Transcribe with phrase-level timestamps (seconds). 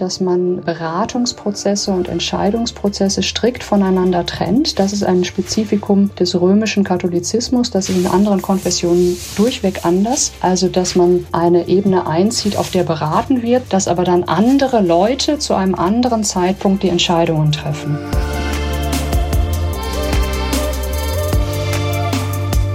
[0.00, 4.78] dass man Beratungsprozesse und Entscheidungsprozesse strikt voneinander trennt.
[4.78, 7.70] Das ist ein Spezifikum des römischen Katholizismus.
[7.70, 10.32] Das ist in anderen Konfessionen durchweg anders.
[10.40, 15.38] Also, dass man eine Ebene einzieht, auf der beraten wird, dass aber dann andere Leute
[15.38, 17.98] zu einem anderen Zeitpunkt die Entscheidungen treffen.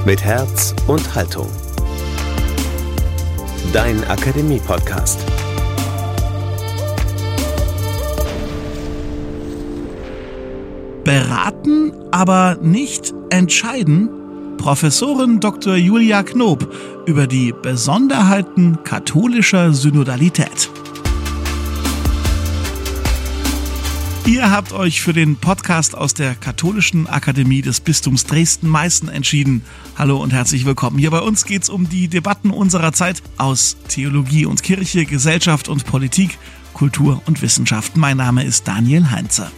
[0.06, 1.48] Mit Herz und Haltung.
[3.72, 5.20] Dein Akademie-Podcast.
[11.12, 14.08] Beraten, aber nicht entscheiden?
[14.58, 15.76] Professorin Dr.
[15.76, 16.74] Julia Knob
[17.06, 20.70] über die Besonderheiten katholischer Synodalität.
[24.26, 29.66] Ihr habt euch für den Podcast aus der Katholischen Akademie des Bistums Dresden-Meißen entschieden.
[29.98, 30.98] Hallo und herzlich willkommen.
[30.98, 35.68] Hier bei uns geht es um die Debatten unserer Zeit aus Theologie und Kirche, Gesellschaft
[35.68, 36.38] und Politik,
[36.74, 37.98] Kultur und Wissenschaft.
[37.98, 39.52] Mein Name ist Daniel Heinze.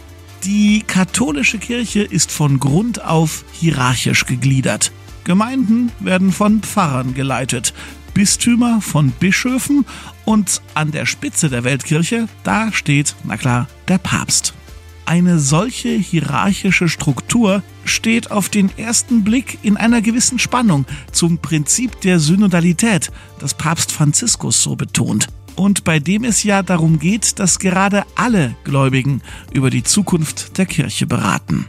[0.44, 4.92] Die katholische Kirche ist von Grund auf hierarchisch gegliedert.
[5.24, 7.72] Gemeinden werden von Pfarrern geleitet,
[8.12, 9.86] Bistümer von Bischöfen
[10.26, 14.52] und an der Spitze der Weltkirche, da steht, na klar, der Papst.
[15.06, 22.02] Eine solche hierarchische Struktur steht auf den ersten Blick in einer gewissen Spannung zum Prinzip
[22.02, 27.58] der Synodalität, das Papst Franziskus so betont und bei dem es ja darum geht, dass
[27.58, 31.66] gerade alle Gläubigen über die Zukunft der Kirche beraten.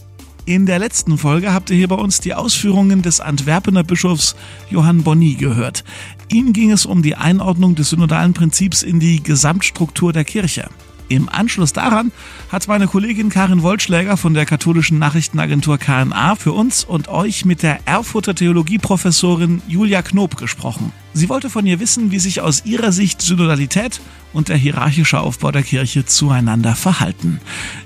[0.48, 4.36] In der letzten Folge habt ihr hier bei uns die Ausführungen des Antwerpener Bischofs
[4.70, 5.84] Johann Bonny gehört.
[6.30, 10.70] Ihm ging es um die Einordnung des synodalen Prinzips in die Gesamtstruktur der Kirche.
[11.08, 12.12] Im Anschluss daran
[12.52, 17.64] hat meine Kollegin Karin Wollschläger von der katholischen Nachrichtenagentur KNA für uns und euch mit
[17.64, 20.92] der Erfurter Theologieprofessorin Julia Knob gesprochen.
[21.18, 24.02] Sie wollte von ihr wissen, wie sich aus ihrer Sicht Synodalität
[24.34, 27.40] und der hierarchische Aufbau der Kirche zueinander verhalten.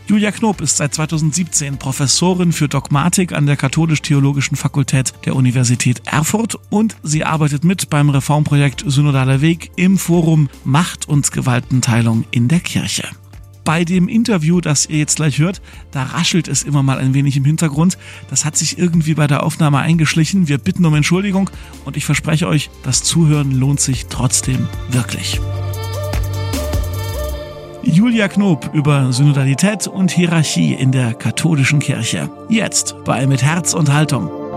[0.07, 6.57] Julia Knob ist seit 2017 Professorin für Dogmatik an der Katholisch-Theologischen Fakultät der Universität Erfurt
[6.71, 12.61] und sie arbeitet mit beim Reformprojekt Synodaler Weg im Forum Macht und Gewaltenteilung in der
[12.61, 13.07] Kirche
[13.69, 17.37] bei dem Interview, das ihr jetzt gleich hört, da raschelt es immer mal ein wenig
[17.37, 17.99] im Hintergrund.
[18.27, 20.47] Das hat sich irgendwie bei der Aufnahme eingeschlichen.
[20.47, 21.51] Wir bitten um Entschuldigung
[21.85, 25.39] und ich verspreche euch, das Zuhören lohnt sich trotzdem wirklich.
[27.83, 32.27] Julia Knob über Synodalität und Hierarchie in der katholischen Kirche.
[32.49, 34.48] Jetzt bei Mit Herz und Haltung.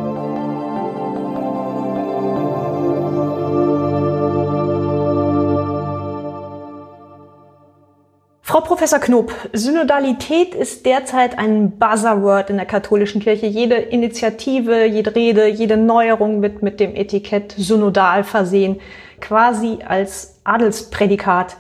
[8.53, 13.47] Frau Professor Knob, Synodalität ist derzeit ein Buzzword in der katholischen Kirche.
[13.47, 18.79] Jede Initiative, jede Rede, jede Neuerung wird mit dem Etikett synodal versehen,
[19.23, 21.57] quasi als Adelsprädikat.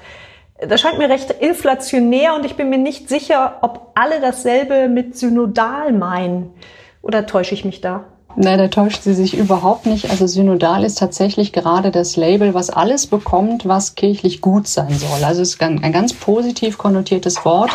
[0.60, 5.16] Das scheint mir recht inflationär und ich bin mir nicht sicher, ob alle dasselbe mit
[5.16, 6.52] synodal meinen.
[7.00, 8.04] Oder täusche ich mich da?
[8.34, 10.10] Nein, da täuscht sie sich überhaupt nicht.
[10.10, 15.22] Also synodal ist tatsächlich gerade das Label, was alles bekommt, was kirchlich gut sein soll.
[15.24, 17.70] Also es ist ein, ganz positiv konnotiertes Wort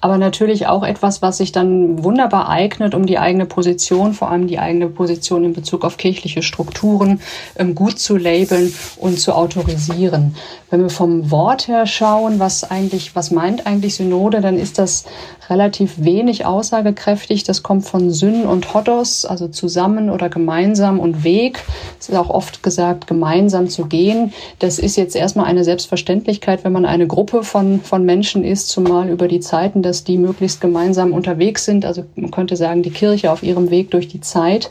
[0.00, 4.46] aber natürlich auch etwas, was sich dann wunderbar eignet, um die eigene Position, vor allem
[4.46, 7.20] die eigene Position in Bezug auf kirchliche Strukturen,
[7.56, 10.34] ähm, gut zu labeln und zu autorisieren.
[10.70, 15.04] Wenn wir vom Wort her schauen, was eigentlich, was meint eigentlich Synode, dann ist das
[15.50, 17.42] relativ wenig aussagekräftig.
[17.42, 21.62] Das kommt von Syn und Hodos, also zusammen oder gemeinsam und Weg.
[21.98, 24.32] Es ist auch oft gesagt, gemeinsam zu gehen.
[24.60, 29.08] Das ist jetzt erstmal eine Selbstverständlichkeit, wenn man eine Gruppe von, von Menschen ist, zumal
[29.08, 31.84] über die Zeiten, dass die möglichst gemeinsam unterwegs sind.
[31.84, 34.70] Also man könnte sagen, die Kirche auf ihrem Weg durch die Zeit.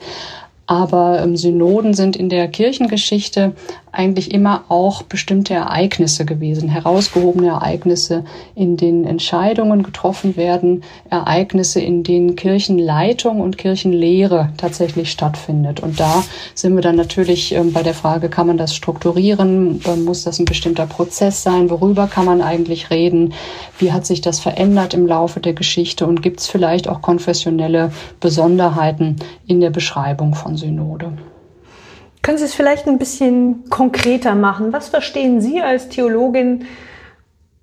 [0.65, 3.51] Aber ähm, Synoden sind in der Kirchengeschichte
[3.91, 8.23] eigentlich immer auch bestimmte Ereignisse gewesen, herausgehobene Ereignisse,
[8.55, 15.79] in denen Entscheidungen getroffen werden, Ereignisse, in denen Kirchenleitung und Kirchenlehre tatsächlich stattfindet.
[15.79, 16.23] Und da
[16.53, 19.81] sind wir dann natürlich ähm, bei der Frage, kann man das strukturieren?
[19.85, 21.69] Ähm, muss das ein bestimmter Prozess sein?
[21.69, 23.33] Worüber kann man eigentlich reden?
[23.79, 26.05] Wie hat sich das verändert im Laufe der Geschichte?
[26.05, 29.15] Und gibt es vielleicht auch konfessionelle Besonderheiten
[29.47, 31.13] in der Beschreibung von Synode?
[32.21, 34.73] Können Sie es vielleicht ein bisschen konkreter machen?
[34.73, 36.65] Was verstehen Sie als Theologin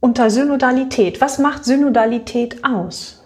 [0.01, 1.21] unter Synodalität?
[1.21, 3.23] Was macht Synodalität aus?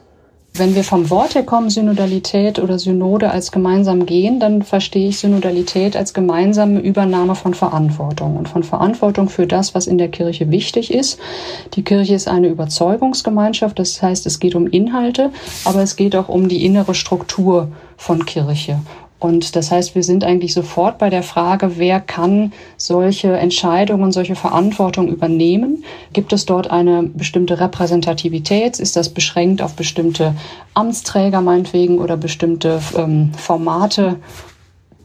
[0.53, 5.19] Wenn wir vom Wort her kommen, Synodalität oder Synode als gemeinsam gehen, dann verstehe ich
[5.19, 10.51] Synodalität als gemeinsame Übernahme von Verantwortung und von Verantwortung für das, was in der Kirche
[10.51, 11.21] wichtig ist.
[11.75, 15.31] Die Kirche ist eine Überzeugungsgemeinschaft, das heißt, es geht um Inhalte,
[15.65, 18.81] aber es geht auch um die innere Struktur von Kirche.
[19.21, 24.35] Und das heißt, wir sind eigentlich sofort bei der Frage, wer kann solche Entscheidungen, solche
[24.35, 25.85] Verantwortung übernehmen?
[26.15, 28.81] Gibt es dort eine bestimmte Repräsentativität?
[28.81, 30.35] Ist das beschränkt auf bestimmte
[30.73, 34.17] Amtsträger meinetwegen oder bestimmte ähm, Formate?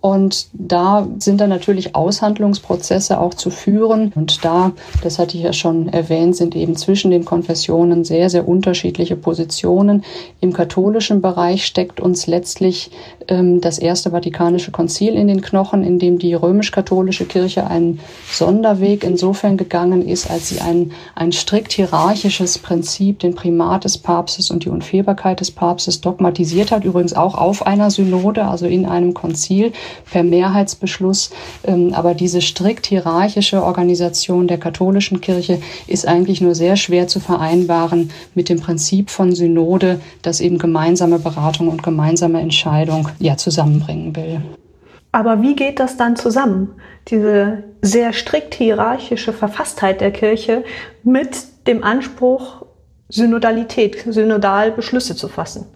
[0.06, 4.14] Und da sind dann natürlich Aushandlungsprozesse auch zu führen.
[4.14, 4.72] Und da,
[5.02, 10.04] das hatte ich ja schon erwähnt, sind eben zwischen den Konfessionen sehr, sehr unterschiedliche Positionen.
[10.42, 12.92] Im katholischen Bereich steckt uns letztlich
[13.28, 18.00] ähm, das Erste Vatikanische Konzil in den Knochen, in dem die römisch-katholische Kirche einen
[18.32, 24.52] Sonderweg insofern gegangen ist, als sie ein, ein strikt hierarchisches Prinzip, den Primat des Papstes
[24.52, 29.16] und die Unfehlbarkeit des Papstes dogmatisiert hat, übrigens auch auf einer Synode, also in einem
[29.16, 29.74] Konzil
[30.12, 31.32] per Mehrheitsbeschluss.
[31.66, 37.20] Ähm, aber diese strikt hierarchische Organisation der katholischen Kirche ist eigentlich nur sehr schwer zu
[37.20, 44.16] vereinbaren mit dem Prinzip von Synode, das eben gemeinsame Beratung und gemeinsame Entscheidung ja zusammenbringen
[44.16, 44.42] will.
[45.12, 46.74] Aber wie geht das dann zusammen?
[47.08, 50.66] Diese sehr strikt hierarchische Verfasstheit der Kirche
[51.04, 51.38] mit
[51.68, 52.66] dem Anspruch,
[53.08, 55.68] Synodalität, synodal Beschlüsse zu fassen.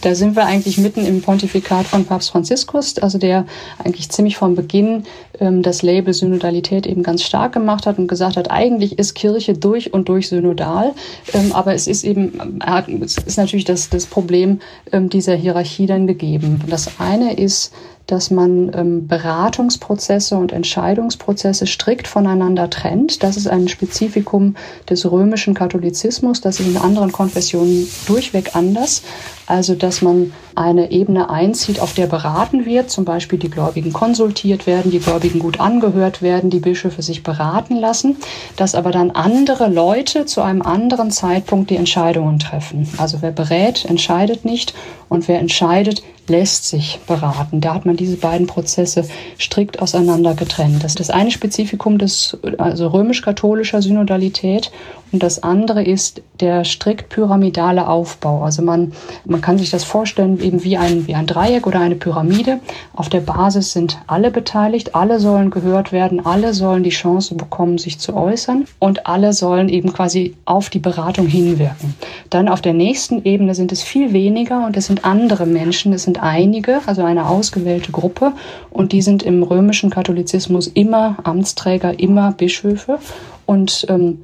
[0.00, 3.46] Da sind wir eigentlich mitten im Pontifikat von Papst Franziskus, also der
[3.82, 5.04] eigentlich ziemlich vom Beginn
[5.40, 9.54] ähm, das Label Synodalität eben ganz stark gemacht hat und gesagt hat, eigentlich ist Kirche
[9.54, 10.92] durch und durch synodal,
[11.32, 12.60] ähm, aber es ist eben,
[13.02, 14.60] es ist natürlich das, das Problem
[14.92, 16.62] ähm, dieser Hierarchie dann gegeben.
[16.68, 17.72] Das eine ist,
[18.06, 23.22] dass man ähm, Beratungsprozesse und Entscheidungsprozesse strikt voneinander trennt.
[23.22, 24.56] Das ist ein Spezifikum
[24.88, 26.40] des römischen Katholizismus.
[26.40, 29.02] Das ist in anderen Konfessionen durchweg anders.
[29.46, 34.66] Also, dass man eine Ebene einzieht, auf der beraten wird, zum Beispiel die Gläubigen konsultiert
[34.66, 38.16] werden, die Gläubigen gut angehört werden, die Bischöfe sich beraten lassen,
[38.56, 42.88] dass aber dann andere Leute zu einem anderen Zeitpunkt die Entscheidungen treffen.
[42.96, 44.74] Also wer berät, entscheidet nicht
[45.08, 47.60] und wer entscheidet, lässt sich beraten.
[47.60, 49.08] Da hat man diese beiden Prozesse
[49.38, 50.84] strikt auseinander getrennt.
[50.84, 54.70] Das ist das eine Spezifikum des also römisch-katholischer Synodalität
[55.12, 58.42] und das andere ist der strikt pyramidale Aufbau.
[58.42, 58.92] Also man,
[59.24, 62.60] man kann sich das vorstellen eben wie ein, wie ein Dreieck oder eine Pyramide.
[62.94, 67.78] Auf der Basis sind alle beteiligt, alle sollen gehört werden, alle sollen die Chance bekommen,
[67.78, 71.94] sich zu äußern und alle sollen eben quasi auf die Beratung hinwirken.
[72.30, 76.02] Dann auf der nächsten Ebene sind es viel weniger und es sind andere Menschen, es
[76.02, 78.32] sind einige, also eine ausgewählte Gruppe
[78.70, 82.98] und die sind im römischen Katholizismus immer Amtsträger, immer Bischöfe
[83.46, 84.18] und ähm,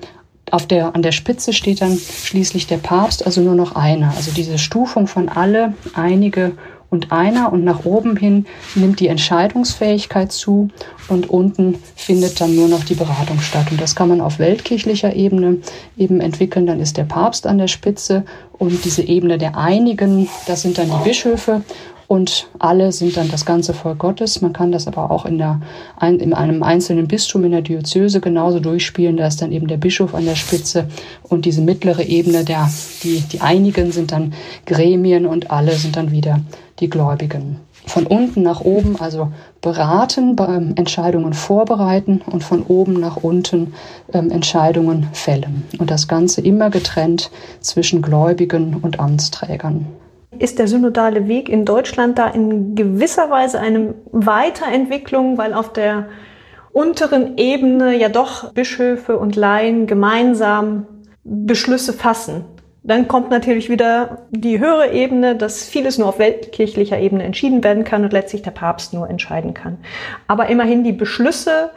[0.52, 4.12] auf der, an der Spitze steht dann schließlich der Papst, also nur noch einer.
[4.16, 6.52] Also diese Stufung von alle, einige
[6.90, 8.44] und einer und nach oben hin
[8.75, 10.69] nimmt die Entscheidungsfähigkeit zu
[11.08, 13.69] und unten findet dann nur noch die Beratung statt.
[13.70, 15.56] Und das kann man auf weltkirchlicher Ebene
[15.96, 16.66] eben entwickeln.
[16.66, 18.26] Dann ist der Papst an der Spitze
[18.58, 21.62] und diese Ebene der Einigen, das sind dann die Bischöfe
[22.12, 24.43] und alle sind dann das ganze Volk Gottes.
[24.43, 25.62] Man kann das aber auch in, der,
[26.03, 29.17] in einem einzelnen Bistum in der Diözese genauso durchspielen.
[29.17, 30.88] Da ist dann eben der Bischof an der Spitze
[31.23, 32.70] und diese mittlere Ebene, der,
[33.03, 34.35] die, die einigen sind dann
[34.67, 36.41] Gremien und alle sind dann wieder
[36.81, 37.56] die Gläubigen.
[37.87, 39.32] Von unten nach oben, also
[39.62, 43.73] beraten, ähm, Entscheidungen vorbereiten und von oben nach unten
[44.12, 45.62] ähm, Entscheidungen fällen.
[45.79, 47.31] Und das Ganze immer getrennt
[47.61, 49.87] zwischen Gläubigen und Amtsträgern
[50.42, 56.08] ist der synodale Weg in Deutschland da in gewisser Weise eine Weiterentwicklung, weil auf der
[56.72, 60.86] unteren Ebene ja doch Bischöfe und Laien gemeinsam
[61.22, 62.44] Beschlüsse fassen.
[62.82, 67.84] Dann kommt natürlich wieder die höhere Ebene, dass vieles nur auf weltkirchlicher Ebene entschieden werden
[67.84, 69.78] kann und letztlich der Papst nur entscheiden kann.
[70.26, 71.70] Aber immerhin die Beschlüsse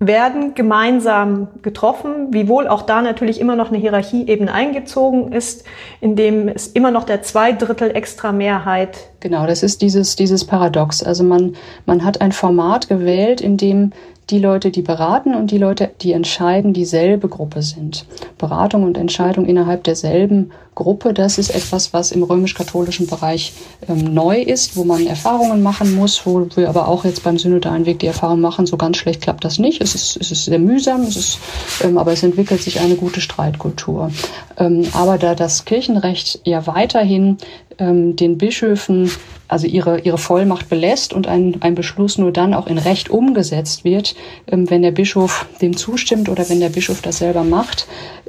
[0.00, 5.66] werden gemeinsam getroffen, wiewohl auch da natürlich immer noch eine Hierarchieebene eingezogen ist,
[6.00, 9.10] in dem es immer noch der Zweidrittel extra Mehrheit.
[9.20, 11.02] Genau, das ist dieses, dieses Paradox.
[11.02, 11.54] Also man,
[11.86, 13.92] man hat ein Format gewählt, in dem
[14.30, 18.04] die Leute, die beraten und die Leute, die entscheiden, dieselbe Gruppe sind.
[18.36, 23.52] Beratung und Entscheidung innerhalb derselben Gruppe, das ist etwas, was im römisch-katholischen Bereich
[23.88, 27.86] ähm, neu ist, wo man Erfahrungen machen muss, wo wir aber auch jetzt beim synodalen
[27.86, 29.80] Weg die Erfahrung machen, so ganz schlecht klappt das nicht.
[29.80, 31.38] Es ist, es ist sehr mühsam, es ist,
[31.82, 34.12] ähm, aber es entwickelt sich eine gute Streitkultur.
[34.58, 37.38] Ähm, aber da das Kirchenrecht ja weiterhin
[37.78, 39.10] ähm, den Bischöfen
[39.48, 43.82] also ihre, ihre Vollmacht belässt und ein, ein Beschluss nur dann auch in Recht umgesetzt
[43.84, 44.14] wird,
[44.46, 47.86] ähm, wenn der Bischof dem zustimmt oder wenn der Bischof das selber macht,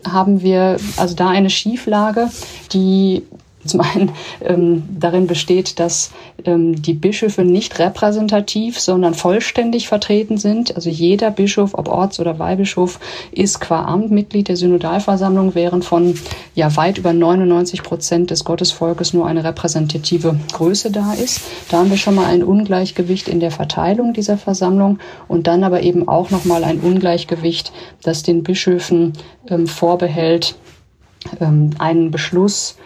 [0.08, 2.30] haben wir also da eine Schieflage,
[2.74, 3.24] die
[3.80, 4.12] zum einen
[4.42, 6.12] ähm, darin besteht, dass
[6.46, 10.76] ähm, die Bischöfe nicht repräsentativ, sondern vollständig vertreten sind.
[10.76, 13.00] Also jeder Bischof, ob Orts- oder Weihbischof,
[13.32, 16.16] ist qua Amt Mitglied der Synodalversammlung, während von
[16.56, 21.42] ja weit über 99 Prozent des Gottesvolkes nur eine repräsentative Größe da ist.
[21.70, 25.82] Da haben wir schon mal ein Ungleichgewicht in der Verteilung dieser Versammlung und dann aber
[25.82, 27.72] eben auch noch mal ein Ungleichgewicht,
[28.04, 29.14] das den Bischöfen
[29.48, 30.56] ähm, vorbehält,
[31.40, 32.78] ähm, einen Beschluss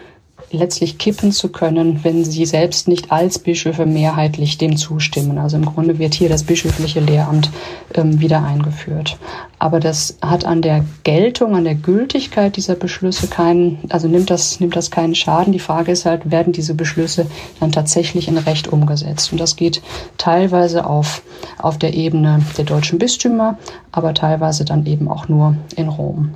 [0.54, 5.38] letztlich kippen zu können, wenn sie selbst nicht als Bischöfe mehrheitlich dem zustimmen.
[5.38, 7.50] Also im Grunde wird hier das bischöfliche Lehramt
[7.94, 9.18] ähm, wieder eingeführt.
[9.58, 14.60] Aber das hat an der Geltung, an der Gültigkeit dieser Beschlüsse keinen, also nimmt das,
[14.60, 15.52] nimmt das keinen Schaden.
[15.52, 17.26] Die Frage ist halt, werden diese Beschlüsse
[17.60, 19.32] dann tatsächlich in Recht umgesetzt?
[19.32, 19.82] Und das geht
[20.18, 21.22] teilweise auf,
[21.58, 23.58] auf der Ebene der deutschen Bistümer,
[23.92, 26.34] aber teilweise dann eben auch nur in Rom.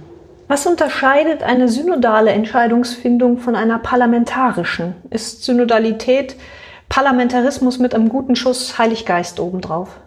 [0.49, 4.95] Was unterscheidet eine synodale Entscheidungsfindung von einer parlamentarischen?
[5.11, 6.37] Ist Synodalität
[6.89, 10.01] Parlamentarismus mit einem guten Schuss Heiliggeist obendrauf?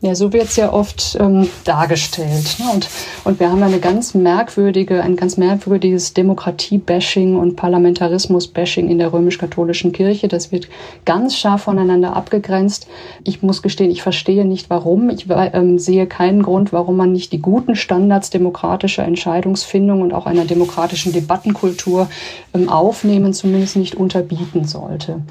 [0.00, 2.58] Ja, so wird es ja oft ähm, dargestellt.
[2.60, 2.66] Ne?
[2.72, 2.88] Und,
[3.24, 9.90] und wir haben eine ganz merkwürdige, ein ganz merkwürdiges Demokratie-Bashing und Parlamentarismus-Bashing in der römisch-katholischen
[9.90, 10.28] Kirche.
[10.28, 10.68] Das wird
[11.04, 12.86] ganz scharf voneinander abgegrenzt.
[13.24, 15.10] Ich muss gestehen, ich verstehe nicht, warum.
[15.10, 20.26] Ich ähm, sehe keinen Grund, warum man nicht die guten Standards demokratischer Entscheidungsfindung und auch
[20.26, 22.08] einer demokratischen Debattenkultur
[22.54, 25.22] ähm, aufnehmen, zumindest nicht unterbieten sollte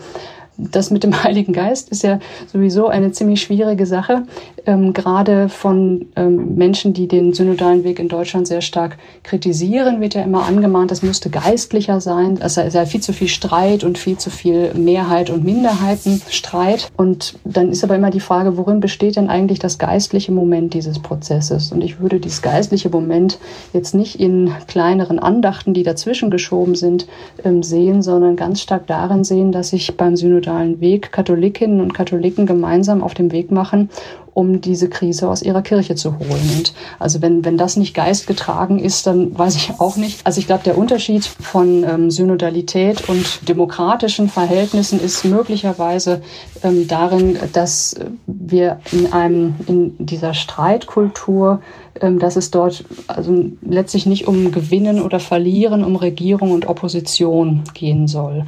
[0.57, 2.19] das mit dem Heiligen Geist ist ja
[2.51, 4.23] sowieso eine ziemlich schwierige Sache,
[4.65, 10.13] ähm, gerade von ähm, Menschen, die den synodalen Weg in Deutschland sehr stark kritisieren, wird
[10.13, 12.39] ja immer angemahnt, das müsste geistlicher sein.
[12.41, 16.89] Es sei viel zu viel Streit und viel zu viel Mehrheit und Minderheitenstreit.
[16.97, 20.99] Und dann ist aber immer die Frage, worin besteht denn eigentlich das geistliche Moment dieses
[20.99, 21.71] Prozesses?
[21.71, 23.39] Und ich würde dieses geistliche Moment
[23.73, 27.07] jetzt nicht in kleineren Andachten, die dazwischen geschoben sind,
[27.45, 31.93] ähm, sehen, sondern ganz stark darin sehen, dass ich beim Synodalen synodalen Weg Katholikinnen und
[31.93, 33.89] Katholiken gemeinsam auf dem Weg machen,
[34.33, 36.49] um diese Krise aus ihrer Kirche zu holen.
[36.57, 40.25] Und also wenn, wenn das nicht geistgetragen ist, dann weiß ich auch nicht.
[40.25, 46.21] Also ich glaube, der Unterschied von ähm, Synodalität und demokratischen Verhältnissen ist möglicherweise
[46.63, 47.95] ähm, darin, dass
[48.27, 51.61] wir in einem, in dieser Streitkultur
[51.99, 57.63] ähm, dass es dort also letztlich nicht um Gewinnen oder Verlieren, um Regierung und Opposition
[57.73, 58.45] gehen soll.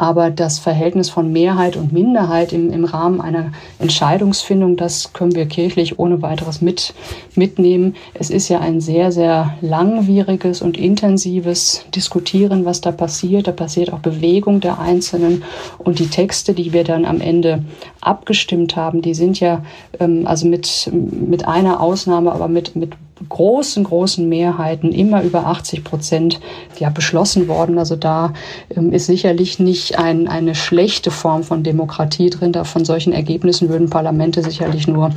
[0.00, 3.50] Aber das Verhältnis von Mehrheit und Minderheit im, im Rahmen einer
[3.80, 6.94] Entscheidungsfindung, das können wir kirchlich ohne weiteres mit,
[7.34, 7.96] mitnehmen.
[8.14, 13.48] Es ist ja ein sehr, sehr langwieriges und intensives Diskutieren, was da passiert.
[13.48, 15.42] Da passiert auch Bewegung der Einzelnen.
[15.78, 17.64] Und die Texte, die wir dann am Ende
[18.00, 19.64] abgestimmt haben, die sind ja
[19.98, 22.92] ähm, also mit, mit einer Ausnahme, aber mit, mit
[23.28, 26.40] großen, großen Mehrheiten, immer über 80 Prozent,
[26.78, 27.78] ja, beschlossen worden.
[27.78, 28.32] Also da
[28.74, 32.52] ähm, ist sicherlich nicht ein, eine schlechte Form von Demokratie drin.
[32.52, 35.10] Da von solchen Ergebnissen würden Parlamente sicherlich nur,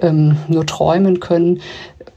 [0.00, 1.60] ähm, nur träumen können.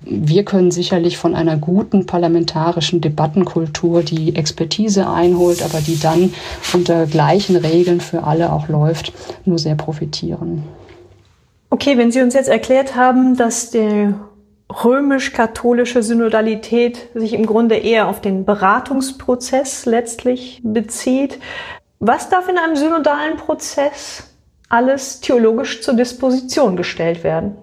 [0.03, 6.33] Wir können sicherlich von einer guten parlamentarischen Debattenkultur, die Expertise einholt, aber die dann
[6.74, 9.13] unter gleichen Regeln für alle auch läuft,
[9.45, 10.63] nur sehr profitieren.
[11.69, 14.15] Okay, wenn Sie uns jetzt erklärt haben, dass der
[14.83, 21.39] römisch-katholische Synodalität sich im Grunde eher auf den Beratungsprozess letztlich bezieht.
[21.99, 24.35] Was darf in einem synodalen Prozess
[24.69, 27.57] alles theologisch zur Disposition gestellt werden?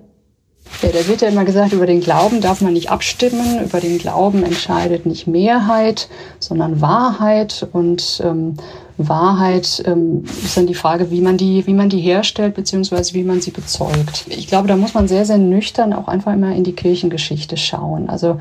[0.82, 3.98] Ja, da wird ja immer gesagt, über den Glauben darf man nicht abstimmen, über den
[3.98, 6.08] Glauben entscheidet nicht Mehrheit,
[6.38, 8.54] sondern Wahrheit und ähm,
[8.96, 13.24] Wahrheit ähm, ist dann die Frage, wie man die, wie man die herstellt, beziehungsweise wie
[13.24, 14.26] man sie bezeugt.
[14.28, 18.08] Ich glaube, da muss man sehr, sehr nüchtern auch einfach immer in die Kirchengeschichte schauen.
[18.08, 18.38] Also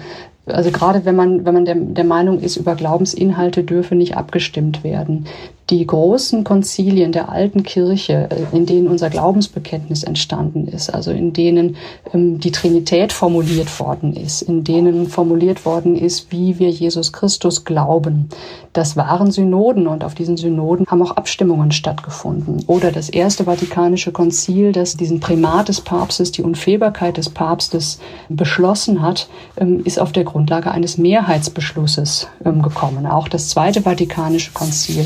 [0.48, 4.84] also gerade wenn man, wenn man der, der Meinung ist, über Glaubensinhalte dürfe nicht abgestimmt
[4.84, 5.26] werden.
[5.70, 11.34] Die großen Konzilien der alten Kirche, äh, in denen unser Glaubensbekenntnis entstanden ist, also in
[11.34, 11.76] denen
[12.14, 17.66] ähm, die Trinität formuliert worden ist, in denen formuliert worden ist, wie wir Jesus Christus
[17.66, 18.30] glauben,
[18.78, 22.64] das waren Synoden und auf diesen Synoden haben auch Abstimmungen stattgefunden.
[22.68, 28.00] Oder das Erste Vatikanische Konzil, das diesen Primat des Papstes, die Unfehlbarkeit des Papstes
[28.30, 33.08] beschlossen hat, ähm, ist auf der Grundlage eines Mehrheitsbeschlusses ähm, gekommen.
[33.08, 35.04] Auch das Zweite Vatikanische Konzil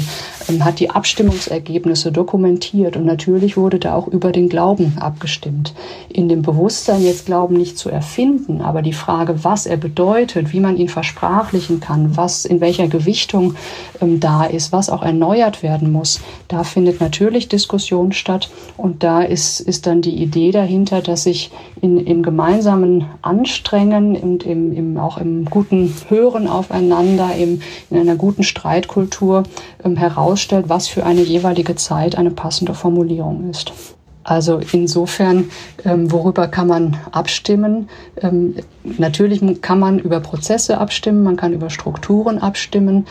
[0.50, 5.74] ähm, hat die Abstimmungsergebnisse dokumentiert und natürlich wurde da auch über den Glauben abgestimmt.
[6.10, 10.60] In dem Bewusstsein, jetzt Glauben nicht zu erfinden, aber die Frage, was er bedeutet, wie
[10.60, 13.56] man ihn versprachlichen kann, was in welcher Gewichtung
[14.02, 16.20] ähm, da ist, was auch erneuert werden muss,
[16.50, 18.50] da findet natürlich Diskussion statt.
[18.76, 24.44] Und da ist, ist dann die Idee dahinter, dass sich in, im gemeinsamen Anstrengen und
[24.44, 29.44] im, im, auch im guten Hören aufeinander, im, in einer guten Streitkultur
[29.84, 33.72] ähm, herausstellt, was für eine jeweilige Zeit eine passende Formulierung ist.
[34.24, 35.50] Also insofern,
[35.84, 37.90] ähm, worüber kann man abstimmen?
[38.22, 43.06] Ähm, natürlich kann man über Prozesse abstimmen, man kann über Strukturen abstimmen,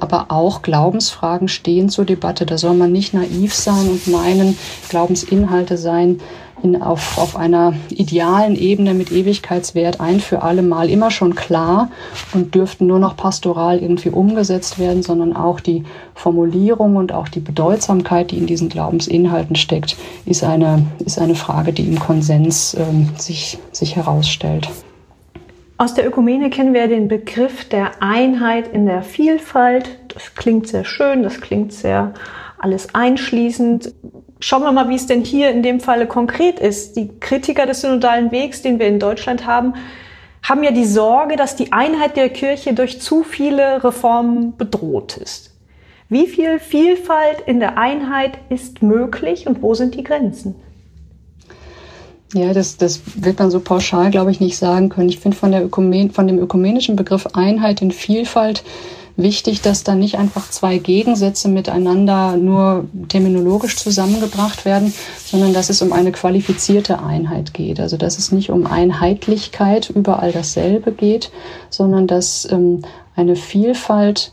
[0.00, 2.44] aber auch Glaubensfragen stehen zur Debatte.
[2.44, 4.58] Da soll man nicht naiv sein und meinen,
[4.90, 6.20] Glaubensinhalte seien
[6.62, 11.90] in, auf, auf einer idealen Ebene mit Ewigkeitswert ein für alle Mal immer schon klar
[12.32, 17.40] und dürften nur noch pastoral irgendwie umgesetzt werden, sondern auch die Formulierung und auch die
[17.40, 23.10] Bedeutsamkeit, die in diesen Glaubensinhalten steckt, ist eine, ist eine Frage, die im Konsens ähm,
[23.18, 24.68] sich, sich herausstellt.
[25.78, 29.98] Aus der Ökumene kennen wir den Begriff der Einheit in der Vielfalt.
[30.14, 32.14] Das klingt sehr schön, das klingt sehr
[32.58, 33.92] alles einschließend.
[34.44, 36.96] Schauen wir mal, wie es denn hier in dem Falle konkret ist.
[36.96, 39.74] Die Kritiker des synodalen Wegs, den wir in Deutschland haben,
[40.42, 45.52] haben ja die Sorge, dass die Einheit der Kirche durch zu viele Reformen bedroht ist.
[46.08, 50.56] Wie viel Vielfalt in der Einheit ist möglich und wo sind die Grenzen?
[52.34, 55.08] Ja, das, das wird man so pauschal, glaube ich, nicht sagen können.
[55.08, 58.64] Ich finde von, der Ökumen, von dem ökumenischen Begriff Einheit in Vielfalt
[59.16, 64.92] wichtig, dass da nicht einfach zwei Gegensätze miteinander nur terminologisch zusammengebracht werden,
[65.24, 67.80] sondern dass es um eine qualifizierte Einheit geht.
[67.80, 71.30] Also dass es nicht um Einheitlichkeit überall dasselbe geht,
[71.70, 72.82] sondern dass ähm,
[73.14, 74.32] eine Vielfalt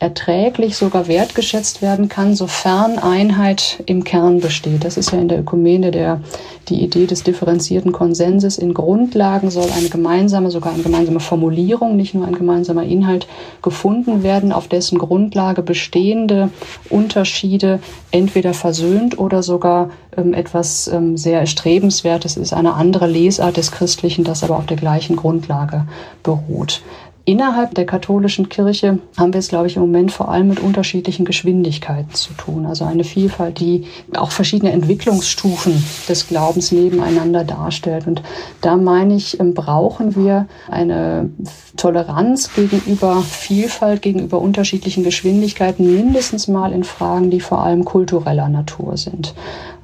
[0.00, 4.82] erträglich sogar wertgeschätzt werden kann, sofern Einheit im Kern besteht.
[4.82, 6.22] Das ist ja in der Ökumene der,
[6.70, 8.56] die Idee des differenzierten Konsenses.
[8.56, 13.28] In Grundlagen soll eine gemeinsame, sogar eine gemeinsame Formulierung, nicht nur ein gemeinsamer Inhalt
[13.60, 16.48] gefunden werden, auf dessen Grundlage bestehende
[16.88, 17.78] Unterschiede
[18.10, 24.24] entweder versöhnt oder sogar ähm, etwas ähm, sehr Erstrebenswertes ist, eine andere Lesart des Christlichen,
[24.24, 25.86] das aber auf der gleichen Grundlage
[26.22, 26.80] beruht.
[27.24, 31.24] Innerhalb der katholischen Kirche haben wir es, glaube ich, im Moment vor allem mit unterschiedlichen
[31.24, 32.64] Geschwindigkeiten zu tun.
[32.66, 33.84] Also eine Vielfalt, die
[34.16, 38.06] auch verschiedene Entwicklungsstufen des Glaubens nebeneinander darstellt.
[38.06, 38.22] Und
[38.62, 41.30] da meine ich, ähm, brauchen wir eine
[41.76, 48.96] Toleranz gegenüber Vielfalt, gegenüber unterschiedlichen Geschwindigkeiten, mindestens mal in Fragen, die vor allem kultureller Natur
[48.96, 49.34] sind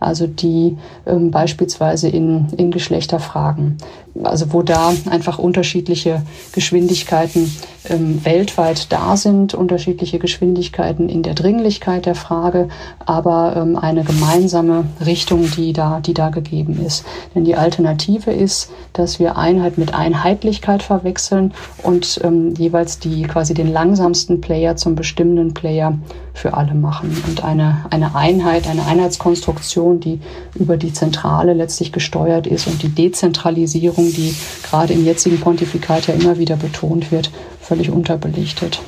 [0.01, 0.77] also die
[1.07, 3.79] ähm, beispielsweise in, in Geschlechterfragen,
[4.23, 6.23] also wo da einfach unterschiedliche
[6.53, 7.51] Geschwindigkeiten
[7.89, 12.69] ähm, weltweit da sind, unterschiedliche Geschwindigkeiten in der Dringlichkeit der Frage,
[13.05, 17.05] aber ähm, eine gemeinsame Richtung, die da, die da gegeben ist.
[17.35, 23.55] Denn die Alternative ist, dass wir Einheit mit Einheitlichkeit verwechseln und ähm, jeweils die quasi
[23.55, 25.99] den langsamsten Player zum bestimmenden Player
[26.35, 30.21] für alle machen und eine, eine Einheit, eine Einheitskonstruktion, die
[30.55, 34.35] über die Zentrale letztlich gesteuert ist und die Dezentralisierung, die
[34.69, 38.81] gerade im jetzigen Pontifikat ja immer wieder betont wird, völlig unterbelichtet.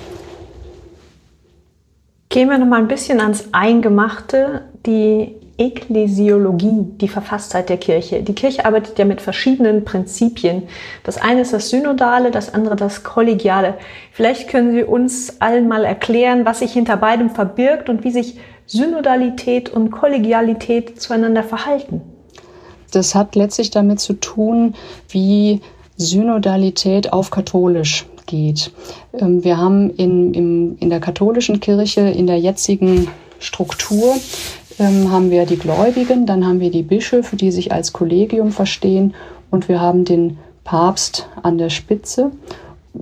[2.31, 8.23] Gehen wir noch mal ein bisschen ans Eingemachte, die Ekklesiologie, die Verfasstheit der Kirche.
[8.23, 10.63] Die Kirche arbeitet ja mit verschiedenen Prinzipien.
[11.03, 13.75] Das eine ist das Synodale, das andere das Kollegiale.
[14.13, 18.39] Vielleicht können Sie uns allen mal erklären, was sich hinter beidem verbirgt und wie sich
[18.67, 22.03] Synodalität und Kollegialität zueinander verhalten.
[22.93, 24.75] Das hat letztlich damit zu tun,
[25.09, 25.61] wie
[25.97, 28.71] Synodalität auf katholisch geht.
[29.13, 33.09] Ähm, wir haben in, in, in der katholischen Kirche in der jetzigen
[33.41, 34.15] Struktur
[34.79, 39.15] ähm, haben wir die Gläubigen, dann haben wir die Bischöfe, die sich als Kollegium verstehen
[39.51, 42.31] und wir haben den Papst an der Spitze.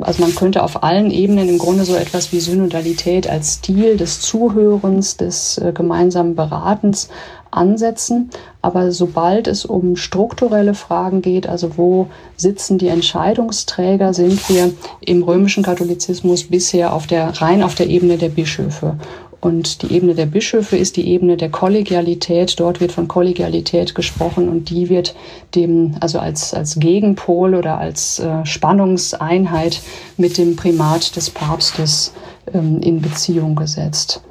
[0.00, 4.20] Also man könnte auf allen Ebenen im Grunde so etwas wie Synodalität als Stil des
[4.20, 7.08] Zuhörens, des äh, gemeinsamen Beratens
[7.50, 8.30] ansetzen.
[8.62, 15.22] Aber sobald es um strukturelle Fragen geht, also wo sitzen die Entscheidungsträger, sind wir im
[15.22, 18.96] römischen Katholizismus bisher auf der, rein auf der Ebene der Bischöfe.
[19.40, 22.58] Und die Ebene der Bischöfe ist die Ebene der Kollegialität.
[22.58, 25.14] Dort wird von Kollegialität gesprochen und die wird
[25.54, 29.82] dem, also als, als Gegenpol oder als äh, Spannungseinheit
[30.16, 32.14] mit dem Primat des Papstes
[32.52, 34.22] ähm, in Beziehung gesetzt.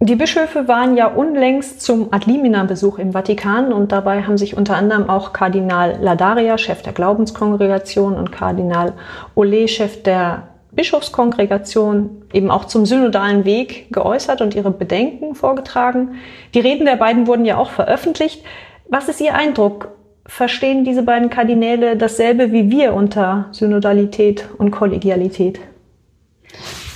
[0.00, 5.10] Die Bischöfe waren ja unlängst zum Adlimina-Besuch im Vatikan und dabei haben sich unter anderem
[5.10, 8.92] auch Kardinal Ladaria, Chef der Glaubenskongregation, und Kardinal
[9.34, 10.44] Ole, Chef der
[10.78, 16.14] Bischofskongregation eben auch zum synodalen Weg geäußert und ihre Bedenken vorgetragen.
[16.54, 18.44] Die Reden der beiden wurden ja auch veröffentlicht.
[18.88, 19.88] Was ist Ihr Eindruck?
[20.24, 25.58] Verstehen diese beiden Kardinäle dasselbe wie wir unter Synodalität und Kollegialität?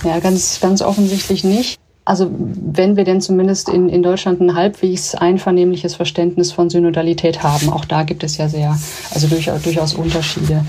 [0.05, 1.77] Ja, ganz, ganz offensichtlich nicht.
[2.05, 7.69] Also wenn wir denn zumindest in, in Deutschland ein halbwegs einvernehmliches Verständnis von Synodalität haben,
[7.69, 8.77] auch da gibt es ja sehr,
[9.13, 10.63] also durchaus, durchaus Unterschiede.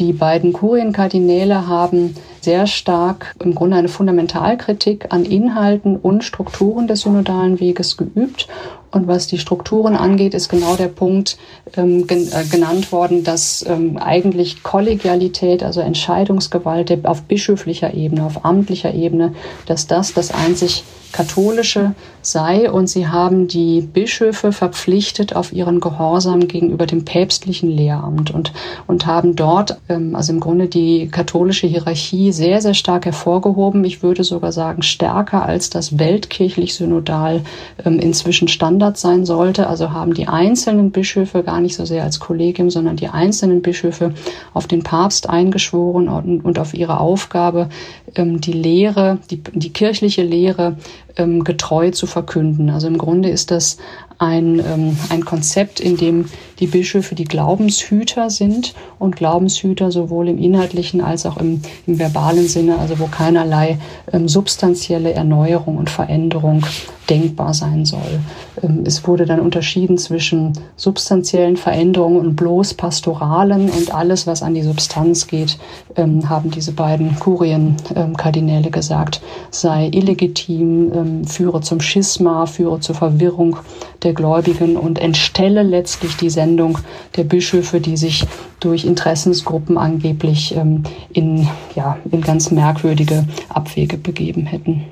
[0.00, 7.02] Die beiden Kurienkardinäle haben sehr stark im Grunde eine Fundamentalkritik an Inhalten und Strukturen des
[7.02, 8.48] synodalen Weges geübt.
[8.90, 11.36] Und was die Strukturen angeht, ist genau der Punkt
[11.76, 18.94] ähm, äh, genannt worden, dass ähm, eigentlich Kollegialität, also Entscheidungsgewalt auf bischöflicher Ebene, auf amtlicher
[18.94, 19.34] Ebene,
[19.66, 20.82] dass das das einzig
[21.12, 28.30] katholische sei und sie haben die Bischöfe verpflichtet auf ihren Gehorsam gegenüber dem päpstlichen Lehramt
[28.30, 28.52] und,
[28.86, 33.84] und haben dort ähm, also im Grunde die katholische Hierarchie sehr, sehr stark hervorgehoben.
[33.84, 37.42] Ich würde sogar sagen, stärker als das weltkirchlich synodal
[37.84, 39.66] ähm, inzwischen Standard sein sollte.
[39.66, 44.12] Also haben die einzelnen Bischöfe gar nicht so sehr als Kollegium, sondern die einzelnen Bischöfe
[44.52, 47.70] auf den Papst eingeschworen und, und auf ihre Aufgabe,
[48.14, 50.76] ähm, die Lehre, die, die kirchliche Lehre
[51.16, 52.70] ähm, getreu zu verkünden.
[52.70, 53.78] Also im Grunde ist das
[54.20, 56.26] ein, ähm, ein Konzept, in dem
[56.60, 62.46] die Bischöfe die Glaubenshüter sind und Glaubenshüter sowohl im inhaltlichen als auch im, im verbalen
[62.46, 63.78] Sinne, also wo keinerlei
[64.12, 66.66] ähm, substanzielle Erneuerung und Veränderung
[67.08, 68.20] denkbar sein soll.
[68.62, 74.52] Ähm, es wurde dann unterschieden zwischen substanziellen Veränderungen und bloß pastoralen und alles, was an
[74.52, 75.58] die Substanz geht,
[75.96, 83.56] ähm, haben diese beiden Kurienkardinäle ähm, gesagt, sei illegitim, führe zum Schisma, führe zur Verwirrung
[84.02, 86.78] der Gläubigen und entstelle letztlich die Sendung
[87.16, 88.26] der Bischöfe, die sich
[88.60, 94.84] durch Interessensgruppen angeblich in, ja, in ganz merkwürdige Abwege begeben hätten.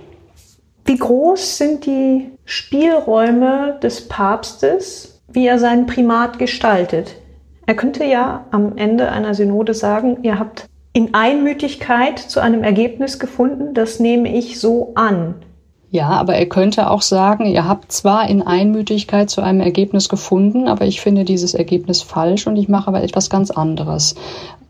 [0.84, 7.16] Wie groß sind die Spielräume des Papstes, wie er sein Primat gestaltet?
[7.66, 13.18] Er könnte ja am Ende einer Synode sagen, ihr habt in Einmütigkeit zu einem Ergebnis
[13.18, 15.34] gefunden, das nehme ich so an.
[15.90, 20.68] Ja, aber er könnte auch sagen, ihr habt zwar in Einmütigkeit zu einem Ergebnis gefunden,
[20.68, 24.14] aber ich finde dieses Ergebnis falsch und ich mache aber etwas ganz anderes.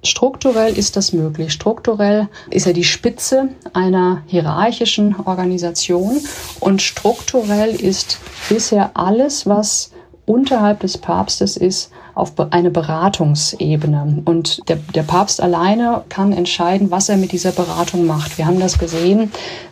[0.04, 1.52] Strukturell ist das möglich.
[1.52, 6.20] Strukturell ist er die Spitze einer hierarchischen Organisation
[6.60, 9.90] und strukturell ist bisher alles, was
[10.24, 14.22] unterhalb des Papstes ist, auf eine Beratungsebene.
[14.24, 18.38] Und der, der Papst alleine kann entscheiden, was er mit dieser Beratung macht.
[18.38, 19.30] Wir haben das gesehen,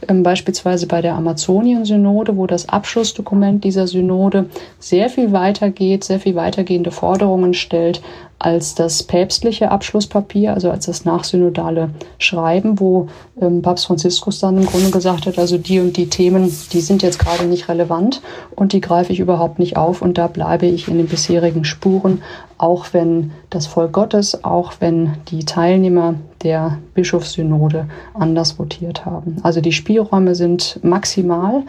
[0.09, 6.37] ähm, beispielsweise bei der Amazonien-Synode, wo das Abschlussdokument dieser Synode sehr viel weitergeht, sehr viel
[6.37, 8.01] weitergehende Forderungen stellt
[8.39, 13.09] als das päpstliche Abschlusspapier, also als das nachsynodale Schreiben, wo
[13.41, 17.03] ähm, Papst Franziskus dann im Grunde gesagt hat, also die und die Themen, die sind
[17.03, 18.21] jetzt gerade nicht relevant
[18.55, 22.23] und die greife ich überhaupt nicht auf und da bleibe ich in den bisherigen Spuren,
[22.59, 29.37] auch wenn das Volk Gottes, auch wenn die Teilnehmer der Bischofssynode anders votiert haben.
[29.43, 31.63] Also die Spielräume sind maximal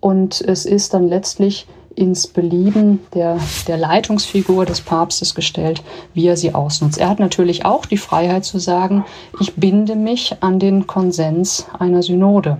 [0.00, 6.36] und es ist dann letztlich ins Belieben der, der Leitungsfigur des Papstes gestellt, wie er
[6.36, 6.98] sie ausnutzt.
[6.98, 9.04] Er hat natürlich auch die Freiheit zu sagen,
[9.40, 12.58] ich binde mich an den Konsens einer Synode.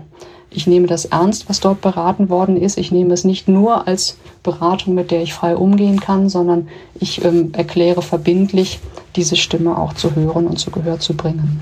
[0.56, 2.78] Ich nehme das ernst, was dort beraten worden ist.
[2.78, 7.22] Ich nehme es nicht nur als Beratung, mit der ich frei umgehen kann, sondern ich
[7.22, 8.80] ähm, erkläre verbindlich,
[9.16, 11.60] diese Stimme auch zu hören und zu Gehör zu bringen.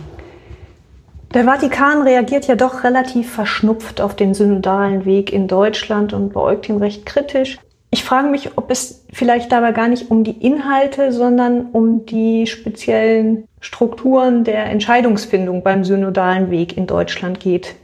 [1.34, 6.68] Der Vatikan reagiert ja doch relativ verschnupft auf den synodalen Weg in Deutschland und beäugt
[6.68, 7.58] ihn recht kritisch.
[7.90, 12.46] Ich frage mich, ob es vielleicht dabei gar nicht um die Inhalte, sondern um die
[12.46, 17.74] speziellen Strukturen der Entscheidungsfindung beim synodalen Weg in Deutschland geht,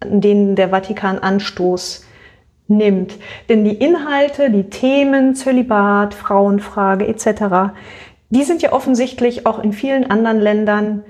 [0.00, 2.04] an denen der Vatikan Anstoß
[2.68, 3.16] nimmt.
[3.48, 7.72] Denn die Inhalte, die Themen, Zölibat, Frauenfrage etc.,
[8.30, 11.02] die sind ja offensichtlich auch in vielen anderen Ländern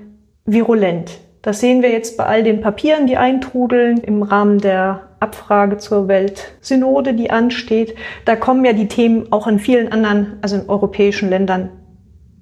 [0.45, 1.19] virulent.
[1.41, 6.07] Das sehen wir jetzt bei all den Papieren, die eintrudeln im Rahmen der Abfrage zur
[6.07, 7.95] Weltsynode, die ansteht.
[8.25, 11.69] Da kommen ja die Themen auch in vielen anderen, also in europäischen Ländern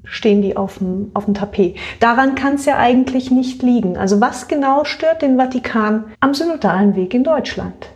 [0.10, 1.76] stehen die auf dem, auf dem Tapet.
[2.00, 3.98] Daran kann es ja eigentlich nicht liegen.
[3.98, 7.90] Also was genau stört den Vatikan am synodalen Weg in Deutschland?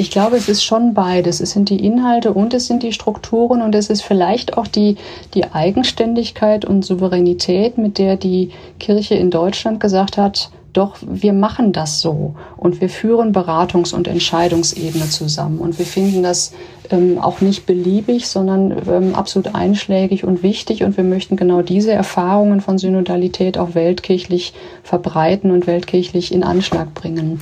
[0.00, 1.40] Ich glaube, es ist schon beides.
[1.40, 4.96] Es sind die Inhalte und es sind die Strukturen und es ist vielleicht auch die,
[5.34, 11.72] die Eigenständigkeit und Souveränität, mit der die Kirche in Deutschland gesagt hat, doch wir machen
[11.72, 12.34] das so.
[12.56, 15.58] Und wir führen Beratungs- und Entscheidungsebene zusammen.
[15.58, 16.52] Und wir finden das
[16.90, 20.84] ähm, auch nicht beliebig, sondern ähm, absolut einschlägig und wichtig.
[20.84, 24.52] Und wir möchten genau diese Erfahrungen von Synodalität auch weltkirchlich
[24.82, 27.40] verbreiten und weltkirchlich in Anschlag bringen.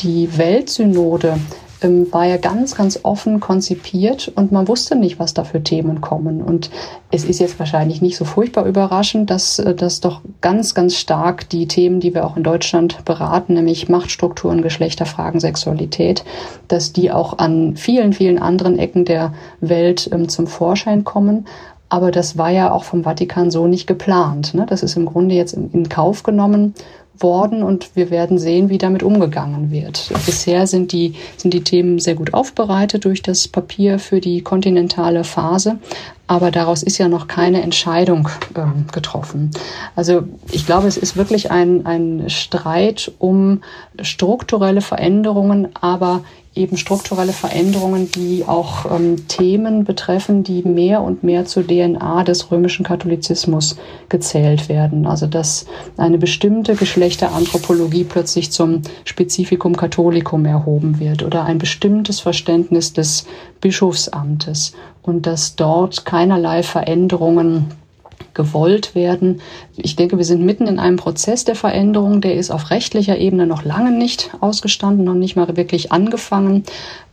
[0.00, 1.38] Die Weltsynode
[1.82, 6.00] ähm, war ja ganz, ganz offen konzipiert und man wusste nicht, was da für Themen
[6.00, 6.42] kommen.
[6.42, 6.70] Und
[7.10, 11.48] es ist jetzt wahrscheinlich nicht so furchtbar überraschend, dass, äh, dass doch ganz, ganz stark
[11.48, 16.24] die Themen, die wir auch in Deutschland beraten, nämlich Machtstrukturen, Geschlechterfragen, Sexualität,
[16.68, 21.46] dass die auch an vielen, vielen anderen Ecken der Welt ähm, zum Vorschein kommen.
[21.90, 24.52] Aber das war ja auch vom Vatikan so nicht geplant.
[24.52, 24.66] Ne?
[24.68, 26.74] Das ist im Grunde jetzt in Kauf genommen
[27.22, 30.10] worden und wir werden sehen, wie damit umgegangen wird.
[30.26, 35.24] Bisher sind die, sind die Themen sehr gut aufbereitet durch das Papier für die kontinentale
[35.24, 35.78] Phase,
[36.28, 39.50] aber daraus ist ja noch keine Entscheidung ähm, getroffen.
[39.96, 43.62] Also ich glaube, es ist wirklich ein, ein Streit um
[44.02, 46.22] strukturelle Veränderungen, aber
[46.54, 52.50] eben strukturelle Veränderungen, die auch ähm, Themen betreffen, die mehr und mehr zur DNA des
[52.50, 53.76] römischen Katholizismus
[54.08, 55.06] gezählt werden.
[55.06, 62.92] Also dass eine bestimmte Geschlechteranthropologie plötzlich zum Spezifikum Katholicum erhoben wird oder ein bestimmtes Verständnis
[62.92, 63.26] des
[63.60, 64.72] Bischofsamtes
[65.08, 67.72] und dass dort keinerlei Veränderungen
[68.34, 69.40] gewollt werden.
[69.76, 73.46] Ich denke, wir sind mitten in einem Prozess der Veränderung, der ist auf rechtlicher Ebene
[73.46, 76.62] noch lange nicht ausgestanden, noch nicht mal wirklich angefangen.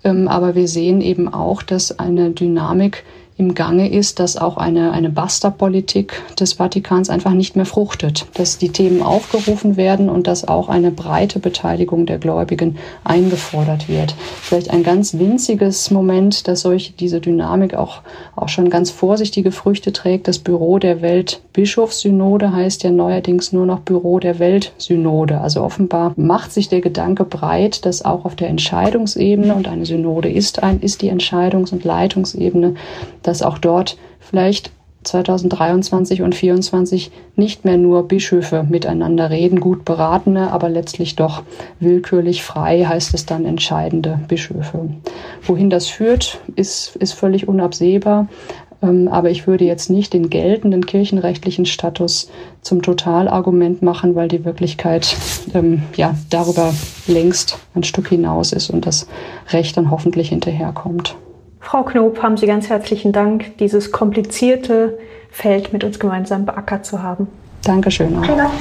[0.03, 3.03] Ähm, aber wir sehen eben auch, dass eine Dynamik
[3.37, 8.57] im Gange ist, dass auch eine, eine Basta-Politik des Vatikans einfach nicht mehr fruchtet, dass
[8.57, 14.15] die Themen aufgerufen werden und dass auch eine breite Beteiligung der Gläubigen eingefordert wird.
[14.41, 18.03] Vielleicht ein ganz winziges Moment, dass solche, diese Dynamik auch,
[18.37, 20.29] auch schon ganz vorsichtige Früchte trägt.
[20.29, 25.41] Das Büro der Weltbischofssynode heißt ja neuerdings nur noch Büro der Weltsynode.
[25.41, 30.31] Also offenbar macht sich der Gedanke breit, dass auch auf der Entscheidungsebene und eine Synode
[30.31, 32.75] ist ein, ist die Entscheidungs- und Leitungsebene,
[33.27, 34.71] dass auch dort vielleicht
[35.05, 41.43] 2023 und 2024 nicht mehr nur Bischöfe miteinander reden, gut beratene, aber letztlich doch
[41.79, 44.89] willkürlich frei, heißt es dann entscheidende Bischöfe.
[45.43, 48.27] Wohin das führt, ist, ist völlig unabsehbar.
[48.81, 52.29] Ähm, aber ich würde jetzt nicht den geltenden kirchenrechtlichen Status
[52.61, 55.15] zum Totalargument machen, weil die Wirklichkeit
[55.53, 56.73] ähm, ja darüber
[57.07, 59.07] längst ein Stück hinaus ist und das
[59.51, 61.15] Recht dann hoffentlich hinterherkommt.
[61.65, 64.99] Frau Knob, haben Sie ganz herzlichen Dank, dieses komplizierte
[65.31, 67.27] Feld mit uns gemeinsam beackert zu haben.
[67.63, 68.15] Dankeschön.
[68.15, 68.23] Auch.
[68.23, 68.51] Vielen Dank.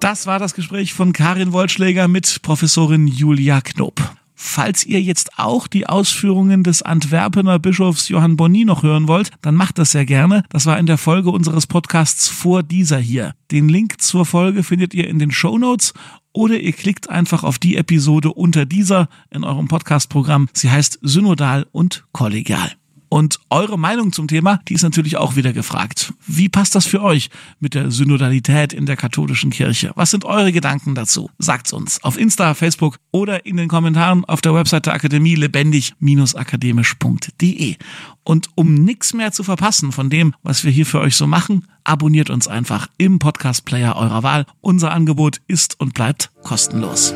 [0.00, 4.00] Das war das Gespräch von Karin Wollschläger mit Professorin Julia Knob.
[4.40, 9.56] Falls ihr jetzt auch die Ausführungen des Antwerpener Bischofs Johann Bonny noch hören wollt, dann
[9.56, 10.44] macht das sehr gerne.
[10.48, 13.34] Das war in der Folge unseres Podcasts vor dieser hier.
[13.50, 15.92] Den Link zur Folge findet ihr in den Show Notes
[16.32, 20.48] oder ihr klickt einfach auf die Episode unter dieser in eurem Podcast-Programm.
[20.52, 22.77] Sie heißt Synodal und Kollegial.
[23.08, 26.12] Und eure Meinung zum Thema, die ist natürlich auch wieder gefragt.
[26.26, 29.90] Wie passt das für euch mit der Synodalität in der katholischen Kirche?
[29.94, 31.30] Was sind eure Gedanken dazu?
[31.38, 37.76] Sagt's uns auf Insta, Facebook oder in den Kommentaren auf der Website der Akademie lebendig-akademisch.de.
[38.24, 41.66] Und um nichts mehr zu verpassen von dem, was wir hier für euch so machen,
[41.84, 44.44] abonniert uns einfach im Podcast-Player eurer Wahl.
[44.60, 47.14] Unser Angebot ist und bleibt kostenlos.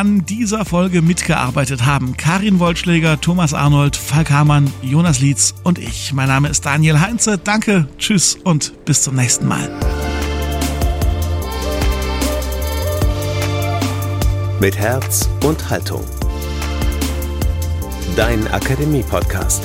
[0.00, 6.14] An dieser Folge mitgearbeitet haben Karin Wollschläger, Thomas Arnold, Falk Hamann, Jonas Lietz und ich.
[6.14, 7.36] Mein Name ist Daniel Heinze.
[7.36, 9.68] Danke, tschüss und bis zum nächsten Mal.
[14.58, 16.02] Mit Herz und Haltung.
[18.16, 19.64] Dein Akademie-Podcast.